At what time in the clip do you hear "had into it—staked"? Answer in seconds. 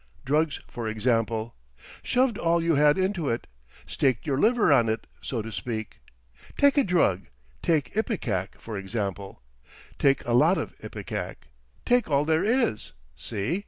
2.73-4.25